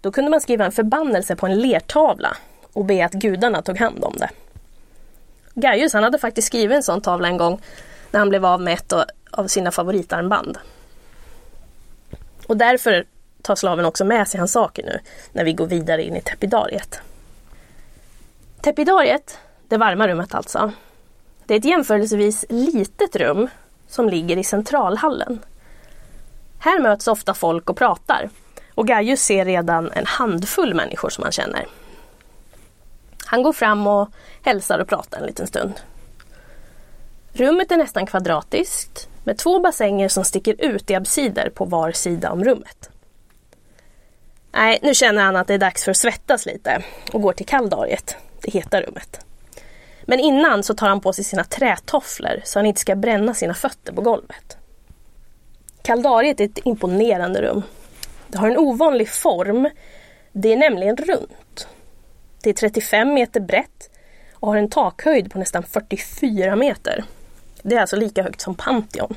då 0.00 0.12
kunde 0.12 0.30
man 0.30 0.40
skriva 0.40 0.64
en 0.64 0.72
förbannelse 0.72 1.36
på 1.36 1.46
en 1.46 1.60
lertavla 1.60 2.36
och 2.72 2.84
be 2.84 3.04
att 3.04 3.12
gudarna 3.12 3.62
tog 3.62 3.78
hand 3.78 4.04
om 4.04 4.14
det. 4.16 4.30
Gaius 5.54 5.92
han 5.92 6.02
hade 6.02 6.18
faktiskt 6.18 6.46
skrivit 6.46 6.76
en 6.76 6.82
sån 6.82 7.00
tavla 7.00 7.28
en 7.28 7.36
gång 7.36 7.62
när 8.10 8.20
han 8.20 8.28
blev 8.28 8.46
av 8.46 8.60
med 8.60 8.74
ett 8.74 8.92
av 9.30 9.46
sina 9.46 9.70
favoritarmband. 9.70 10.58
Och 12.46 12.56
därför 12.56 13.04
tar 13.42 13.54
slaven 13.54 13.84
också 13.84 14.04
med 14.04 14.28
sig 14.28 14.38
hans 14.38 14.52
saker 14.52 14.84
nu 14.84 14.98
när 15.32 15.44
vi 15.44 15.52
går 15.52 15.66
vidare 15.66 16.02
in 16.02 16.16
i 16.16 16.20
tepidariet. 16.20 17.00
Tepidariet, 18.60 19.38
det 19.68 19.76
varma 19.76 20.08
rummet 20.08 20.34
alltså, 20.34 20.72
det 21.46 21.54
är 21.54 21.58
ett 21.58 21.64
jämförelsevis 21.64 22.44
litet 22.48 23.16
rum 23.16 23.48
som 23.88 24.08
ligger 24.08 24.36
i 24.36 24.44
centralhallen. 24.44 25.38
Här 26.58 26.80
möts 26.80 27.08
ofta 27.08 27.34
folk 27.34 27.70
och 27.70 27.76
pratar 27.76 28.30
och 28.80 28.86
Gaius 28.86 29.22
ser 29.22 29.44
redan 29.44 29.92
en 29.92 30.06
handfull 30.06 30.74
människor 30.74 31.10
som 31.10 31.22
han 31.22 31.32
känner. 31.32 31.66
Han 33.24 33.42
går 33.42 33.52
fram 33.52 33.86
och 33.86 34.08
hälsar 34.42 34.78
och 34.78 34.88
pratar 34.88 35.20
en 35.20 35.26
liten 35.26 35.46
stund. 35.46 35.72
Rummet 37.32 37.72
är 37.72 37.76
nästan 37.76 38.06
kvadratiskt 38.06 39.08
med 39.24 39.38
två 39.38 39.60
bassänger 39.60 40.08
som 40.08 40.24
sticker 40.24 40.54
ut 40.58 40.90
i 40.90 40.94
absider 40.94 41.50
på 41.50 41.64
var 41.64 41.92
sida 41.92 42.32
om 42.32 42.44
rummet. 42.44 42.90
Nej, 44.52 44.78
nu 44.82 44.94
känner 44.94 45.22
han 45.22 45.36
att 45.36 45.46
det 45.46 45.54
är 45.54 45.58
dags 45.58 45.84
för 45.84 45.90
att 45.90 45.96
svettas 45.96 46.46
lite 46.46 46.82
och 47.12 47.22
går 47.22 47.32
till 47.32 47.46
kalldariet, 47.46 48.16
det 48.42 48.50
heta 48.50 48.80
rummet. 48.80 49.20
Men 50.02 50.20
innan 50.20 50.62
så 50.62 50.74
tar 50.74 50.88
han 50.88 51.00
på 51.00 51.12
sig 51.12 51.24
sina 51.24 51.44
trätofflor 51.44 52.40
så 52.44 52.58
han 52.58 52.66
inte 52.66 52.80
ska 52.80 52.96
bränna 52.96 53.34
sina 53.34 53.54
fötter 53.54 53.92
på 53.92 54.02
golvet. 54.02 54.56
Kaldariet 55.82 56.40
är 56.40 56.44
ett 56.44 56.58
imponerande 56.64 57.42
rum. 57.42 57.62
Det 58.30 58.38
har 58.38 58.48
en 58.48 58.58
ovanlig 58.58 59.08
form. 59.08 59.68
Det 60.32 60.52
är 60.52 60.56
nämligen 60.56 60.96
runt. 60.96 61.68
Det 62.42 62.50
är 62.50 62.54
35 62.54 63.14
meter 63.14 63.40
brett 63.40 63.90
och 64.34 64.48
har 64.48 64.56
en 64.56 64.70
takhöjd 64.70 65.32
på 65.32 65.38
nästan 65.38 65.62
44 65.62 66.56
meter. 66.56 67.04
Det 67.62 67.76
är 67.76 67.80
alltså 67.80 67.96
lika 67.96 68.22
högt 68.22 68.40
som 68.40 68.54
Pantheon. 68.54 69.14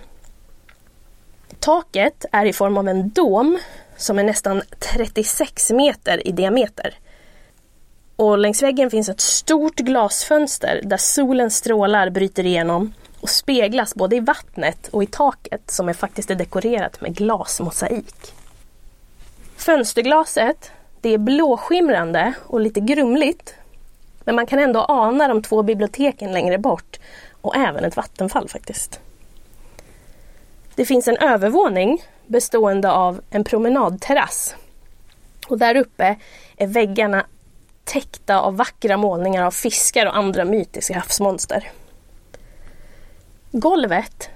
Taket 1.59 2.25
är 2.31 2.45
i 2.45 2.53
form 2.53 2.77
av 2.77 2.87
en 2.87 3.09
dom 3.09 3.59
som 3.97 4.19
är 4.19 4.23
nästan 4.23 4.61
36 4.79 5.71
meter 5.71 6.27
i 6.27 6.31
diameter. 6.31 6.93
Och 8.15 8.37
längs 8.37 8.63
väggen 8.63 8.89
finns 8.89 9.09
ett 9.09 9.21
stort 9.21 9.75
glasfönster 9.75 10.81
där 10.83 10.97
solens 10.97 11.57
strålar 11.57 12.09
bryter 12.09 12.45
igenom 12.45 12.93
och 13.19 13.29
speglas 13.29 13.95
både 13.95 14.15
i 14.15 14.19
vattnet 14.19 14.87
och 14.87 15.03
i 15.03 15.07
taket 15.07 15.71
som 15.71 15.89
är 15.89 15.93
faktiskt 15.93 16.31
är 16.31 16.35
dekorerat 16.35 17.01
med 17.01 17.15
glasmosaik. 17.15 18.33
Fönsterglaset 19.65 20.71
det 21.01 21.09
är 21.09 21.17
blåskimrande 21.17 22.33
och 22.47 22.59
lite 22.59 22.79
grumligt 22.79 23.55
men 24.23 24.35
man 24.35 24.45
kan 24.45 24.59
ändå 24.59 24.85
ana 24.89 25.27
de 25.27 25.41
två 25.41 25.63
biblioteken 25.63 26.31
längre 26.31 26.57
bort 26.57 26.99
och 27.41 27.55
även 27.55 27.85
ett 27.85 27.95
vattenfall 27.95 28.49
faktiskt. 28.49 28.99
Det 30.75 30.85
finns 30.85 31.07
en 31.07 31.17
övervåning 31.17 32.03
bestående 32.27 32.91
av 32.91 33.21
en 33.29 33.43
promenadterrass. 33.43 34.55
Och 35.47 35.57
där 35.57 35.75
uppe 35.75 36.15
är 36.57 36.67
väggarna 36.67 37.25
täckta 37.83 38.39
av 38.39 38.57
vackra 38.57 38.97
målningar 38.97 39.43
av 39.43 39.51
fiskar 39.51 40.05
och 40.05 40.17
andra 40.17 40.45
mytiska 40.45 40.93
havsmonster. 40.93 41.71
Golvet 43.51 44.29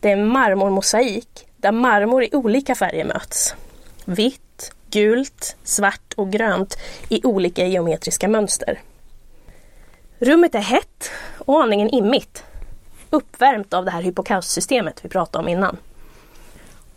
det 0.00 0.10
är 0.10 0.16
marmormosaik 0.16 1.46
där 1.56 1.72
marmor 1.72 2.24
i 2.24 2.30
olika 2.32 2.74
färger 2.74 3.04
möts. 3.04 3.54
Vitt, 4.04 4.72
gult, 4.90 5.56
svart 5.64 6.14
och 6.16 6.32
grönt 6.32 6.76
i 7.08 7.20
olika 7.24 7.66
geometriska 7.66 8.28
mönster. 8.28 8.80
Rummet 10.18 10.54
är 10.54 10.60
hett 10.60 11.10
och 11.38 11.62
aningen 11.62 11.90
immigt. 11.90 12.44
Uppvärmt 13.10 13.74
av 13.74 13.84
det 13.84 13.90
här 13.90 14.02
hypokaustsystemet 14.02 15.04
vi 15.04 15.08
pratade 15.08 15.42
om 15.42 15.48
innan. 15.48 15.76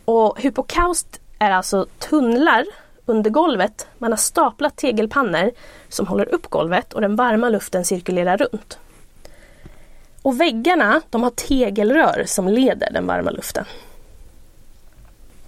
Och 0.05 0.41
hypokaust 0.41 1.21
är 1.39 1.51
alltså 1.51 1.87
tunnlar 1.99 2.65
under 3.05 3.29
golvet. 3.29 3.87
Man 3.97 4.11
har 4.11 4.17
staplat 4.17 4.75
tegelpannor 4.75 5.51
som 5.89 6.07
håller 6.07 6.33
upp 6.33 6.49
golvet 6.49 6.93
och 6.93 7.01
den 7.01 7.15
varma 7.15 7.49
luften 7.49 7.85
cirkulerar 7.85 8.37
runt. 8.37 8.79
Och 10.21 10.41
väggarna 10.41 11.01
de 11.09 11.23
har 11.23 11.29
tegelrör 11.29 12.23
som 12.27 12.47
leder 12.47 12.91
den 12.91 13.07
varma 13.07 13.31
luften. 13.31 13.65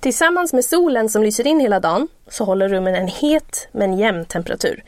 Tillsammans 0.06 0.54
med 0.54 0.66
solen 0.66 1.10
som 1.10 1.24
lyser 1.24 1.48
in 1.48 1.60
hela 1.60 1.80
dagen 1.80 2.08
så 2.28 2.44
håller 2.44 2.70
rummen 2.70 2.96
en 2.96 3.08
het 3.08 3.68
men 3.72 3.98
jämn 3.98 4.26
temperatur. 4.26 4.84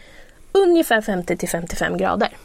Ungefär 0.52 1.02
50 1.02 1.48
55 1.48 1.98
grader. 1.98 2.38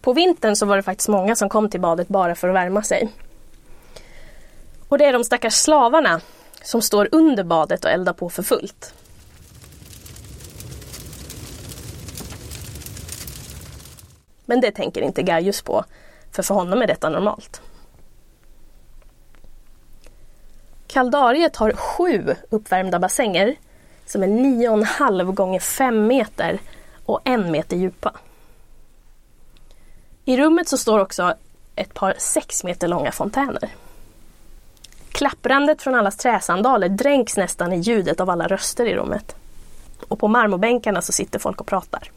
På 0.00 0.12
vintern 0.12 0.56
så 0.56 0.66
var 0.66 0.76
det 0.76 0.82
faktiskt 0.82 1.08
många 1.08 1.36
som 1.36 1.48
kom 1.48 1.70
till 1.70 1.80
badet 1.80 2.08
bara 2.08 2.34
för 2.34 2.48
att 2.48 2.54
värma 2.54 2.82
sig. 2.82 3.08
Och 4.88 4.98
det 4.98 5.04
är 5.04 5.12
de 5.12 5.24
stackars 5.24 5.54
slavarna 5.54 6.20
som 6.62 6.82
står 6.82 7.08
under 7.12 7.44
badet 7.44 7.84
och 7.84 7.90
eldar 7.90 8.12
på 8.12 8.28
för 8.28 8.42
fullt. 8.42 8.94
Men 14.44 14.60
det 14.60 14.70
tänker 14.70 15.00
inte 15.02 15.22
Gaius 15.22 15.62
på, 15.62 15.84
för 16.32 16.42
för 16.42 16.54
honom 16.54 16.82
är 16.82 16.86
detta 16.86 17.08
normalt. 17.08 17.60
Kaldariet 20.88 21.56
har 21.56 21.72
sju 21.72 22.34
uppvärmda 22.50 22.98
bassänger 22.98 23.56
som 24.06 24.22
är 24.22 24.26
9,5 24.26 25.32
gånger 25.32 25.60
5 25.60 26.06
meter 26.06 26.58
och 27.04 27.20
en 27.24 27.50
meter 27.50 27.76
djupa. 27.76 28.12
I 30.24 30.36
rummet 30.36 30.68
så 30.68 30.78
står 30.78 30.98
också 30.98 31.34
ett 31.76 31.94
par 31.94 32.14
6 32.18 32.64
meter 32.64 32.88
långa 32.88 33.12
fontäner. 33.12 33.68
Klapprandet 35.12 35.82
från 35.82 35.94
allas 35.94 36.16
träsandaler 36.16 36.88
dränks 36.88 37.36
nästan 37.36 37.72
i 37.72 37.80
ljudet 37.80 38.20
av 38.20 38.30
alla 38.30 38.46
röster 38.48 38.86
i 38.86 38.94
rummet. 38.94 39.36
Och 40.08 40.18
på 40.18 40.28
marmorbänkarna 40.28 41.02
så 41.02 41.12
sitter 41.12 41.38
folk 41.38 41.60
och 41.60 41.66
pratar. 41.66 42.10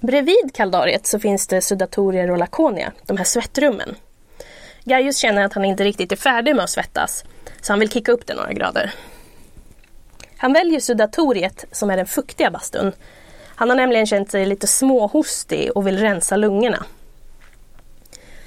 Bredvid 0.00 0.54
kaldariet 0.54 1.06
så 1.06 1.18
finns 1.18 1.46
det 1.46 1.60
sudatorier 1.60 2.30
och 2.30 2.38
lakonia, 2.38 2.92
de 3.06 3.16
här 3.16 3.24
svettrummen. 3.24 3.94
Gaius 4.84 5.18
känner 5.18 5.44
att 5.44 5.52
han 5.52 5.64
inte 5.64 5.84
riktigt 5.84 6.12
är 6.12 6.16
färdig 6.16 6.56
med 6.56 6.64
att 6.64 6.70
svettas, 6.70 7.24
så 7.60 7.72
han 7.72 7.80
vill 7.80 7.90
kicka 7.90 8.12
upp 8.12 8.26
det 8.26 8.34
några 8.34 8.52
grader. 8.52 8.94
Han 10.36 10.52
väljer 10.52 10.80
sudatoriet, 10.80 11.64
som 11.72 11.90
är 11.90 11.96
den 11.96 12.06
fuktiga 12.06 12.50
bastun. 12.50 12.92
Han 13.54 13.68
har 13.68 13.76
nämligen 13.76 14.06
känt 14.06 14.30
sig 14.30 14.46
lite 14.46 14.66
småhostig 14.66 15.70
och 15.74 15.86
vill 15.86 15.98
rensa 15.98 16.36
lungorna. 16.36 16.84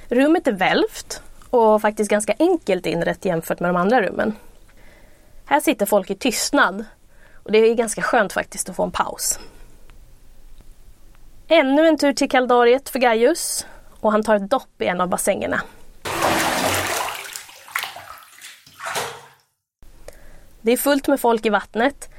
Rummet 0.08 0.48
är 0.48 0.52
välvt 0.52 1.22
och 1.50 1.82
faktiskt 1.82 2.12
ganska 2.12 2.36
enkelt 2.40 2.86
inrett 2.86 3.26
jämfört 3.26 3.60
med 3.60 3.70
de 3.70 3.76
andra 3.76 4.02
rummen. 4.02 4.36
Här 5.46 5.60
sitter 5.60 5.86
folk 5.86 6.10
i 6.10 6.16
tystnad 6.16 6.86
och 7.44 7.52
det 7.52 7.58
är 7.58 7.74
ganska 7.74 8.02
skönt 8.02 8.34
faktiskt 8.34 8.70
att 8.70 8.76
få 8.76 8.84
en 8.84 8.92
paus. 8.92 9.40
Ännu 11.48 11.88
en 11.88 11.98
tur 11.98 12.14
till 12.14 12.30
kaldariet 12.30 12.90
för 12.90 13.00
Gaius 13.00 13.66
och 14.00 14.12
han 14.12 14.24
tar 14.24 14.36
ett 14.36 14.50
dopp 14.50 14.82
i 14.82 14.86
en 14.86 15.02
av 15.02 15.10
bassängerna. 15.10 15.62
Det 20.62 20.72
är 20.72 20.78
fullt 20.78 21.08
med 21.08 21.20
folk 21.20 21.46
i 21.46 21.50
vattnet 21.50 22.10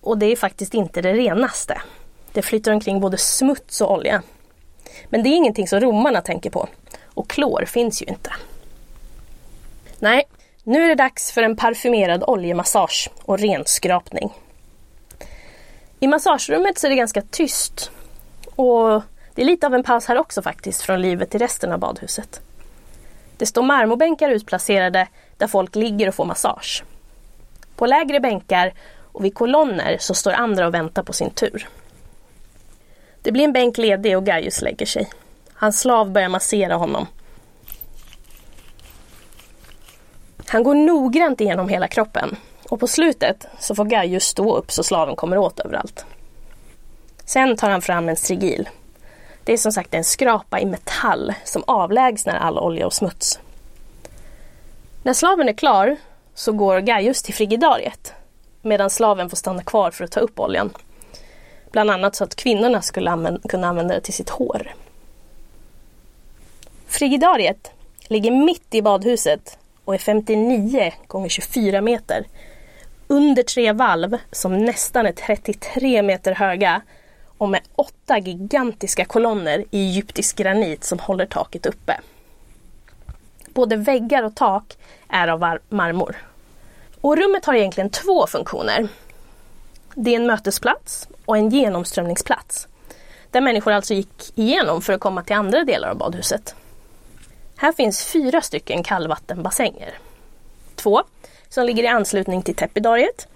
och 0.00 0.18
det 0.18 0.26
är 0.26 0.36
faktiskt 0.36 0.74
inte 0.74 1.02
det 1.02 1.12
renaste. 1.12 1.80
Det 2.32 2.42
flyter 2.42 2.72
omkring 2.72 3.00
både 3.00 3.18
smuts 3.18 3.80
och 3.80 3.92
olja. 3.92 4.22
Men 5.08 5.22
det 5.22 5.28
är 5.28 5.36
ingenting 5.36 5.68
som 5.68 5.80
romarna 5.80 6.20
tänker 6.20 6.50
på. 6.50 6.68
Och 7.04 7.28
klor 7.28 7.64
finns 7.64 8.02
ju 8.02 8.06
inte. 8.06 8.32
Nej, 9.98 10.24
nu 10.64 10.84
är 10.84 10.88
det 10.88 10.94
dags 10.94 11.32
för 11.32 11.42
en 11.42 11.56
parfymerad 11.56 12.24
oljemassage 12.26 13.10
och 13.22 13.38
renskrapning. 13.38 14.32
I 16.00 16.06
massagerummet 16.06 16.78
så 16.78 16.86
är 16.86 16.90
det 16.90 16.96
ganska 16.96 17.22
tyst 17.22 17.90
och 18.56 19.02
det 19.34 19.42
är 19.42 19.46
lite 19.46 19.66
av 19.66 19.74
en 19.74 19.82
paus 19.82 20.06
här 20.06 20.18
också 20.18 20.42
faktiskt 20.42 20.82
från 20.82 21.02
livet 21.02 21.34
i 21.34 21.38
resten 21.38 21.72
av 21.72 21.78
badhuset. 21.78 22.40
Det 23.36 23.46
står 23.46 23.62
marmorbänkar 23.62 24.30
utplacerade 24.30 25.08
där 25.36 25.46
folk 25.46 25.74
ligger 25.74 26.08
och 26.08 26.14
får 26.14 26.24
massage. 26.24 26.84
På 27.76 27.86
lägre 27.86 28.20
bänkar 28.20 28.74
och 29.12 29.24
vid 29.24 29.34
kolonner 29.34 29.96
så 30.00 30.14
står 30.14 30.32
andra 30.32 30.66
och 30.66 30.74
väntar 30.74 31.02
på 31.02 31.12
sin 31.12 31.30
tur. 31.30 31.68
Det 33.22 33.32
blir 33.32 33.44
en 33.44 33.52
bänk 33.52 33.78
ledig 33.78 34.16
och 34.16 34.26
Gaius 34.26 34.62
lägger 34.62 34.86
sig. 34.86 35.10
Hans 35.52 35.80
slav 35.80 36.10
börjar 36.10 36.28
massera 36.28 36.74
honom. 36.74 37.06
Han 40.46 40.62
går 40.62 40.74
noggrant 40.74 41.40
igenom 41.40 41.68
hela 41.68 41.88
kroppen 41.88 42.36
och 42.68 42.80
på 42.80 42.86
slutet 42.86 43.46
så 43.58 43.74
får 43.74 43.84
Gaius 43.84 44.24
stå 44.24 44.56
upp 44.56 44.72
så 44.72 44.82
slaven 44.82 45.16
kommer 45.16 45.38
åt 45.38 45.60
överallt. 45.60 46.06
Sen 47.26 47.56
tar 47.56 47.70
han 47.70 47.82
fram 47.82 48.08
en 48.08 48.16
strigil. 48.16 48.68
Det 49.44 49.52
är 49.52 49.56
som 49.56 49.72
sagt 49.72 49.94
en 49.94 50.04
skrapa 50.04 50.60
i 50.60 50.66
metall 50.66 51.34
som 51.44 51.64
avlägsnar 51.66 52.34
all 52.34 52.58
olja 52.58 52.86
och 52.86 52.92
smuts. 52.92 53.38
När 55.02 55.12
slaven 55.12 55.48
är 55.48 55.52
klar 55.52 55.96
så 56.34 56.52
går 56.52 56.80
Gaius 56.80 57.22
till 57.22 57.34
frigidariet 57.34 58.14
medan 58.62 58.90
slaven 58.90 59.30
får 59.30 59.36
stanna 59.36 59.62
kvar 59.62 59.90
för 59.90 60.04
att 60.04 60.10
ta 60.10 60.20
upp 60.20 60.40
oljan. 60.40 60.70
Bland 61.70 61.90
annat 61.90 62.14
så 62.16 62.24
att 62.24 62.36
kvinnorna 62.36 62.82
skulle 62.82 63.10
använda, 63.10 63.48
kunna 63.48 63.68
använda 63.68 63.94
det 63.94 64.00
till 64.00 64.14
sitt 64.14 64.30
hår. 64.30 64.74
Frigidariet 66.86 67.70
ligger 68.08 68.30
mitt 68.30 68.74
i 68.74 68.82
badhuset 68.82 69.58
och 69.84 69.94
är 69.94 69.98
59 69.98 70.92
gånger 71.06 71.28
24 71.28 71.80
meter. 71.80 72.26
Under 73.06 73.42
tre 73.42 73.72
valv 73.72 74.16
som 74.32 74.58
nästan 74.64 75.06
är 75.06 75.12
33 75.12 76.02
meter 76.02 76.34
höga 76.34 76.82
och 77.38 77.48
med 77.48 77.60
åtta 77.74 78.18
gigantiska 78.18 79.04
kolonner 79.04 79.64
i 79.70 79.88
egyptisk 79.88 80.36
granit 80.36 80.84
som 80.84 80.98
håller 80.98 81.26
taket 81.26 81.66
uppe. 81.66 82.00
Både 83.46 83.76
väggar 83.76 84.22
och 84.22 84.34
tak 84.34 84.76
är 85.08 85.28
av 85.28 85.58
marmor. 85.68 86.16
Och 87.00 87.16
rummet 87.16 87.44
har 87.44 87.54
egentligen 87.54 87.90
två 87.90 88.26
funktioner. 88.26 88.88
Det 89.94 90.10
är 90.10 90.16
en 90.16 90.26
mötesplats 90.26 91.08
och 91.24 91.36
en 91.36 91.50
genomströmningsplats. 91.50 92.68
Där 93.30 93.40
människor 93.40 93.72
alltså 93.72 93.94
gick 93.94 94.38
igenom 94.38 94.82
för 94.82 94.92
att 94.92 95.00
komma 95.00 95.22
till 95.22 95.36
andra 95.36 95.64
delar 95.64 95.88
av 95.88 95.96
badhuset. 95.96 96.54
Här 97.56 97.72
finns 97.72 98.04
fyra 98.04 98.40
stycken 98.40 98.82
kallvattenbassänger. 98.82 99.98
Två 100.74 101.02
som 101.48 101.66
ligger 101.66 101.82
i 101.82 101.86
anslutning 101.86 102.42
till 102.42 102.54
tepidariet 102.54 103.28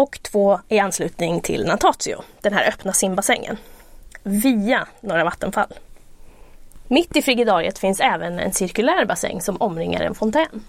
och 0.00 0.22
två 0.22 0.60
i 0.68 0.78
anslutning 0.78 1.40
till 1.40 1.66
Natatio, 1.66 2.22
den 2.40 2.52
här 2.52 2.68
öppna 2.68 2.92
simbassängen, 2.92 3.56
via 4.22 4.88
några 5.00 5.24
vattenfall. 5.24 5.74
Mitt 6.88 7.16
i 7.16 7.22
frigidariet 7.22 7.78
finns 7.78 8.00
även 8.00 8.38
en 8.38 8.52
cirkulär 8.52 9.04
bassäng 9.04 9.40
som 9.40 9.56
omringar 9.56 10.00
en 10.00 10.14
fontän. 10.14 10.64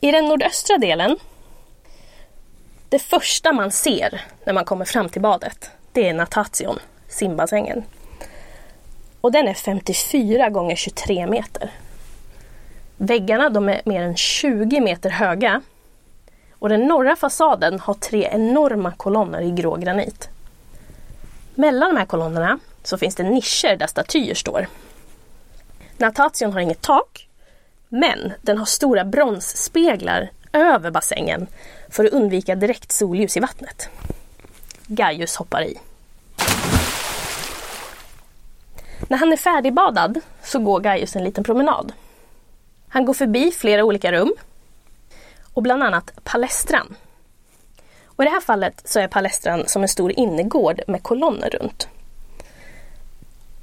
I 0.00 0.10
den 0.10 0.24
nordöstra 0.24 0.78
delen, 0.78 1.16
det 2.88 2.98
första 2.98 3.52
man 3.52 3.70
ser 3.70 4.20
när 4.46 4.52
man 4.52 4.64
kommer 4.64 4.84
fram 4.84 5.08
till 5.08 5.22
badet, 5.22 5.70
det 5.92 6.08
är 6.08 6.14
Natation, 6.14 6.78
simbassängen. 7.08 7.84
Och 9.22 9.32
den 9.32 9.48
är 9.48 9.54
54 9.54 10.50
gånger 10.50 10.76
23 10.76 11.26
meter. 11.26 11.70
Väggarna 12.96 13.48
de 13.48 13.68
är 13.68 13.82
mer 13.84 14.02
än 14.02 14.16
20 14.16 14.80
meter 14.80 15.10
höga. 15.10 15.62
Och 16.58 16.68
den 16.68 16.80
norra 16.80 17.16
fasaden 17.16 17.80
har 17.80 17.94
tre 17.94 18.28
enorma 18.32 18.92
kolonner 18.92 19.40
i 19.40 19.50
grå 19.50 19.76
granit. 19.76 20.28
Mellan 21.54 21.94
de 21.94 21.98
här 21.98 22.06
kolonnerna 22.06 22.58
så 22.82 22.98
finns 22.98 23.14
det 23.14 23.22
nischer 23.22 23.76
där 23.76 23.86
statyer 23.86 24.34
står. 24.34 24.66
Natation 25.98 26.52
har 26.52 26.60
inget 26.60 26.82
tak, 26.82 27.28
men 27.88 28.32
den 28.42 28.58
har 28.58 28.64
stora 28.64 29.04
bronsspeglar 29.04 30.30
över 30.52 30.90
bassängen 30.90 31.46
för 31.88 32.04
att 32.04 32.12
undvika 32.12 32.54
direkt 32.54 32.92
solljus 32.92 33.36
i 33.36 33.40
vattnet. 33.40 33.88
Gaius 34.86 35.36
hoppar 35.36 35.62
i. 35.62 35.78
När 39.08 39.18
han 39.18 39.32
är 39.32 39.36
färdigbadad 39.36 40.20
så 40.42 40.58
går 40.58 40.80
Gaius 40.80 41.16
en 41.16 41.24
liten 41.24 41.44
promenad. 41.44 41.92
Han 42.88 43.04
går 43.04 43.14
förbi 43.14 43.50
flera 43.50 43.84
olika 43.84 44.12
rum 44.12 44.34
och 45.54 45.62
bland 45.62 45.82
annat 45.82 46.12
palestran. 46.24 46.94
Och 48.04 48.24
I 48.24 48.26
det 48.26 48.32
här 48.32 48.40
fallet 48.40 48.82
så 48.84 49.00
är 49.00 49.08
palestran 49.08 49.64
som 49.66 49.82
en 49.82 49.88
stor 49.88 50.12
innergård 50.12 50.80
med 50.86 51.02
kolonner 51.02 51.50
runt. 51.50 51.88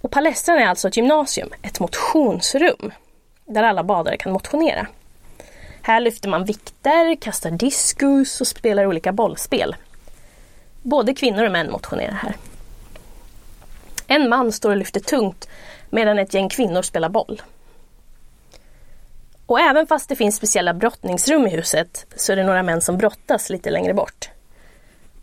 Och 0.02 0.12
palestran 0.12 0.58
är 0.58 0.67
alltså 0.67 0.88
ett 0.88 0.97
gymnasium, 0.97 1.49
ett 1.62 1.80
motionsrum 1.80 2.91
där 3.45 3.63
alla 3.63 3.84
badare 3.84 4.17
kan 4.17 4.32
motionera. 4.32 4.88
Här 5.82 5.99
lyfter 5.99 6.30
man 6.30 6.45
vikter, 6.45 7.15
kastar 7.15 7.52
diskus 7.52 8.41
och 8.41 8.47
spelar 8.47 8.86
olika 8.86 9.12
bollspel. 9.12 9.75
Både 10.82 11.13
kvinnor 11.13 11.43
och 11.45 11.52
män 11.52 11.71
motionerar 11.71 12.12
här. 12.13 12.36
En 14.12 14.30
man 14.30 14.52
står 14.52 14.69
och 14.69 14.78
lyfter 14.78 15.00
tungt 15.00 15.50
medan 15.89 16.19
ett 16.19 16.34
gäng 16.34 16.50
kvinnor 16.50 16.82
spelar 16.82 17.10
boll. 17.10 17.41
Och 19.45 19.60
även 19.60 19.88
fast 19.88 20.10
det 20.10 20.15
finns 20.15 20.36
speciella 20.36 20.74
brottningsrum 20.74 21.48
i 21.48 21.50
huset 21.50 22.06
så 22.15 22.32
är 22.32 22.36
det 22.36 22.43
några 22.43 22.63
män 22.63 22.82
som 22.82 22.98
brottas 22.98 23.50
lite 23.50 23.69
längre 23.69 23.93
bort. 23.93 24.30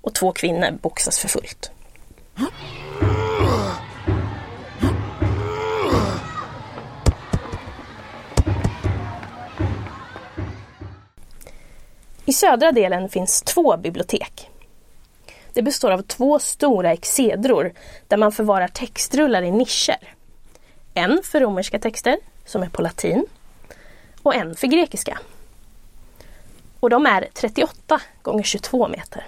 Och 0.01 0.15
två 0.15 0.33
kvinnor 0.33 0.71
boxas 0.83 1.19
för 1.19 1.29
fullt. 1.29 1.71
I 12.25 12.33
södra 12.33 12.73
delen 12.73 13.09
finns 13.09 13.43
två 13.43 13.77
bibliotek. 13.77 14.51
Det 15.57 15.63
består 15.63 15.91
av 15.91 16.03
två 16.03 16.39
stora 16.39 16.93
exedror 16.93 17.73
där 18.09 18.17
man 18.17 18.33
förvarar 18.33 18.69
textrullar 18.69 19.43
i 19.43 19.51
nischer. 19.51 20.13
En 20.95 21.23
för 21.25 21.41
romerska 21.41 21.79
texter, 21.79 22.19
som 22.45 22.63
är 22.63 22.69
på 22.69 22.83
latin, 22.83 23.27
och 24.23 24.35
en 24.35 24.55
för 24.55 24.67
grekiska. 24.67 25.19
Och 26.81 26.91
de 26.91 27.07
är 27.07 27.29
38 27.33 28.01
gånger 28.23 28.43
22 28.43 28.89
meter. 28.89 29.27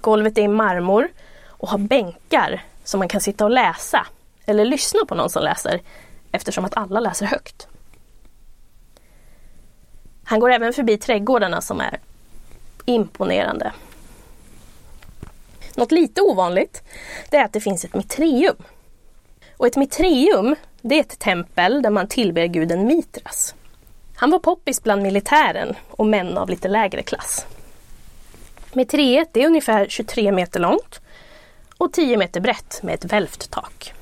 Golvet 0.00 0.38
är 0.38 0.42
i 0.42 0.48
marmor 0.48 1.08
och 1.46 1.68
har 1.68 1.78
bänkar 1.78 2.64
som 2.84 2.98
man 2.98 3.08
kan 3.08 3.20
sitta 3.20 3.44
och 3.44 3.50
läsa 3.50 4.06
eller 4.46 4.64
lyssna 4.64 5.00
på 5.08 5.14
någon 5.14 5.30
som 5.30 5.42
läser 5.42 5.80
eftersom 6.32 6.64
att 6.64 6.76
alla 6.76 7.00
läser 7.00 7.26
högt. 7.26 7.68
Han 10.24 10.40
går 10.40 10.50
även 10.50 10.72
förbi 10.72 10.98
trädgårdarna 10.98 11.60
som 11.60 11.80
är 11.80 11.98
imponerande. 12.84 13.72
Något 15.76 15.92
lite 15.92 16.20
ovanligt 16.20 16.82
det 17.30 17.36
är 17.36 17.44
att 17.44 17.52
det 17.52 17.60
finns 17.60 17.84
ett 17.84 17.94
mitreum. 17.94 18.56
Och 19.56 19.66
ett 19.66 19.76
mitreum 19.76 20.56
det 20.80 20.94
är 20.94 21.00
ett 21.00 21.18
tempel 21.18 21.82
där 21.82 21.90
man 21.90 22.08
tillber 22.08 22.46
guden 22.46 22.86
Mitras. 22.86 23.54
Han 24.16 24.30
var 24.30 24.38
poppis 24.38 24.82
bland 24.82 25.02
militären 25.02 25.74
och 25.90 26.06
män 26.06 26.38
av 26.38 26.50
lite 26.50 26.68
lägre 26.68 27.02
klass. 27.02 27.46
Mitriet 28.72 29.36
är 29.36 29.46
ungefär 29.46 29.86
23 29.88 30.32
meter 30.32 30.60
långt 30.60 31.00
och 31.78 31.92
10 31.92 32.16
meter 32.16 32.40
brett 32.40 32.82
med 32.82 32.94
ett 32.94 33.04
välvt 33.04 33.50
tak. 33.50 33.92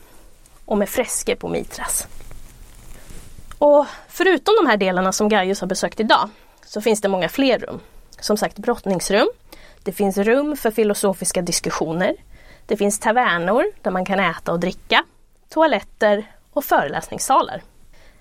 Och 0.65 0.79
med 0.79 0.89
fresker 0.89 1.35
på 1.37 1.49
Mitras. 1.49 2.07
Och 3.59 3.87
förutom 4.09 4.55
de 4.63 4.71
här 4.71 4.77
delarna 4.77 5.13
som 5.13 5.29
Gaius 5.29 5.61
har 5.61 5.69
besökt 5.69 6.01
idag 6.01 6.29
så 6.67 6.81
finns 6.81 7.01
det 7.01 7.09
många 7.09 7.29
fler 7.29 7.59
rum. 7.59 7.81
Som 8.21 8.37
sagt 8.37 8.59
brottningsrum. 8.59 9.29
Det 9.85 9.93
finns 9.93 10.19
rum 10.19 10.57
för 10.57 10.71
filosofiska 10.71 11.43
diskussioner. 11.43 12.17
Det 12.67 12.77
finns 12.77 12.99
tavernor 12.99 13.65
där 13.83 13.91
man 13.91 14.05
kan 14.05 14.21
äta 14.21 14.53
och 14.53 14.61
dricka. 14.61 15.05
Toaletter 15.49 16.33
och 16.53 16.65
föreläsningssalar. 16.65 17.63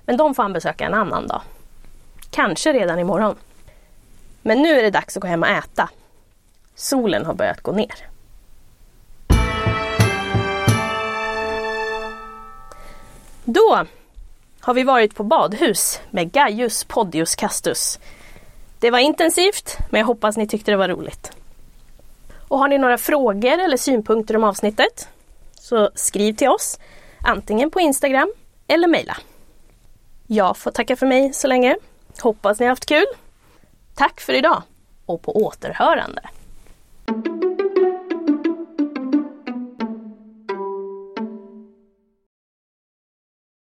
Men 0.05 0.17
de 0.17 0.35
får 0.35 0.43
han 0.43 0.53
besöka 0.53 0.85
en 0.85 0.93
annan 0.93 1.27
dag. 1.27 1.41
Kanske 2.31 2.73
redan 2.73 2.99
imorgon. 2.99 3.35
Men 4.41 4.61
nu 4.61 4.79
är 4.79 4.83
det 4.83 4.89
dags 4.89 5.17
att 5.17 5.21
gå 5.21 5.27
hem 5.27 5.43
och 5.43 5.49
äta. 5.49 5.89
Solen 6.75 7.25
har 7.25 7.33
börjat 7.33 7.61
gå 7.61 7.71
ner. 7.71 8.07
Då 13.43 13.85
har 14.59 14.73
vi 14.73 14.83
varit 14.83 15.15
på 15.15 15.23
badhus 15.23 16.01
med 16.09 16.31
Gaius 16.31 16.83
Podius 16.83 17.35
Castus. 17.35 17.99
Det 18.79 18.91
var 18.91 18.99
intensivt, 18.99 19.77
men 19.89 19.99
jag 19.99 20.05
hoppas 20.05 20.37
ni 20.37 20.47
tyckte 20.47 20.71
det 20.71 20.77
var 20.77 20.87
roligt. 20.87 21.31
Och 22.51 22.59
har 22.59 22.67
ni 22.67 22.77
några 22.77 22.97
frågor 22.97 23.59
eller 23.59 23.77
synpunkter 23.77 24.35
om 24.35 24.43
avsnittet 24.43 25.09
så 25.53 25.89
skriv 25.95 26.33
till 26.33 26.47
oss 26.49 26.79
antingen 27.21 27.71
på 27.71 27.79
Instagram 27.79 28.33
eller 28.67 28.87
mejla. 28.87 29.17
Jag 30.27 30.57
får 30.57 30.71
tacka 30.71 30.95
för 30.95 31.05
mig 31.05 31.33
så 31.33 31.47
länge. 31.47 31.77
Hoppas 32.21 32.59
ni 32.59 32.65
har 32.65 32.69
haft 32.69 32.85
kul. 32.85 33.05
Tack 33.95 34.21
för 34.21 34.33
idag 34.33 34.63
och 35.05 35.21
på 35.21 35.35
återhörande. 35.35 36.21